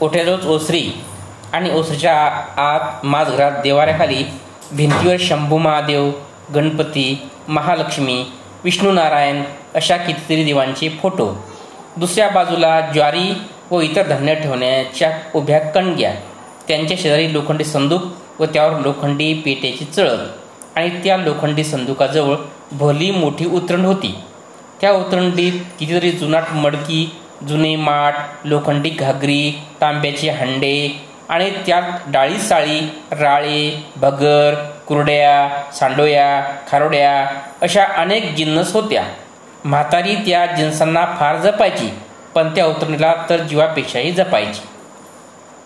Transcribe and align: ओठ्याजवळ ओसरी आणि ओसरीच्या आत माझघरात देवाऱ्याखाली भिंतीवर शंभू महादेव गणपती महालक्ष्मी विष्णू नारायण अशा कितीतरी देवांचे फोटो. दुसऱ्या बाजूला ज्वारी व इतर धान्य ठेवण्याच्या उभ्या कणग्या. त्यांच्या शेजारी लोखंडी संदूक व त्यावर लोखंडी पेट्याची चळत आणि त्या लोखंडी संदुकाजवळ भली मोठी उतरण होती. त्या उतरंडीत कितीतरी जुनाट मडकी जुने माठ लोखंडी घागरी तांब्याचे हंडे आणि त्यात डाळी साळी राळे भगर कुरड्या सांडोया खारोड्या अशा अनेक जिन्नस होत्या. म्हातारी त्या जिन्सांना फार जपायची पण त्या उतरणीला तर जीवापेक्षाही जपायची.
ओठ्याजवळ 0.00 0.48
ओसरी 0.48 0.92
आणि 1.52 1.70
ओसरीच्या 1.72 2.14
आत 2.56 3.06
माझघरात 3.06 3.52
देवाऱ्याखाली 3.62 4.24
भिंतीवर 4.72 5.16
शंभू 5.20 5.58
महादेव 5.58 6.10
गणपती 6.54 7.28
महालक्ष्मी 7.48 8.24
विष्णू 8.64 8.92
नारायण 8.92 9.42
अशा 9.74 9.96
कितीतरी 9.96 10.44
देवांचे 10.44 10.88
फोटो. 10.88 11.44
दुसऱ्या 11.96 12.28
बाजूला 12.28 12.80
ज्वारी 12.80 13.34
व 13.70 13.80
इतर 13.80 14.02
धान्य 14.02 14.34
ठेवण्याच्या 14.34 15.12
उभ्या 15.34 15.58
कणग्या. 15.58 16.14
त्यांच्या 16.68 16.96
शेजारी 17.00 17.32
लोखंडी 17.32 17.64
संदूक 17.64 18.02
व 18.40 18.44
त्यावर 18.44 18.80
लोखंडी 18.80 19.34
पेट्याची 19.34 19.84
चळत 19.84 20.18
आणि 20.76 20.88
त्या 21.04 21.16
लोखंडी 21.16 21.64
संदुकाजवळ 21.64 22.36
भली 22.72 23.10
मोठी 23.10 23.46
उतरण 23.46 23.84
होती. 23.84 24.14
त्या 24.80 24.92
उतरंडीत 24.92 25.52
कितीतरी 25.78 26.10
जुनाट 26.10 26.44
मडकी 26.52 27.16
जुने 27.48 27.76
माठ 27.76 28.14
लोखंडी 28.44 28.90
घागरी 28.90 29.62
तांब्याचे 29.80 30.30
हंडे 30.30 31.00
आणि 31.28 31.50
त्यात 31.66 31.82
डाळी 32.06 32.38
साळी 32.38 32.80
राळे 33.10 33.84
भगर 33.96 34.54
कुरड्या 34.86 35.48
सांडोया 35.72 36.42
खारोड्या 36.70 37.12
अशा 37.62 37.84
अनेक 37.96 38.34
जिन्नस 38.34 38.72
होत्या. 38.72 39.04
म्हातारी 39.64 40.14
त्या 40.14 40.46
जिन्सांना 40.46 41.04
फार 41.20 41.36
जपायची 41.36 41.90
पण 42.34 42.54
त्या 42.54 42.66
उतरणीला 42.66 43.14
तर 43.30 43.36
जीवापेक्षाही 43.36 44.12
जपायची. 44.12 44.60